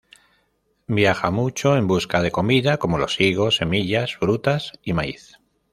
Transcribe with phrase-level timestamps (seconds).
[0.87, 5.37] Viaja mucho en busca de comida como los higos, semillas, frutas y maíz.